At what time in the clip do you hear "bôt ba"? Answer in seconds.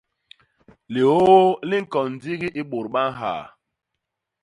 2.69-3.01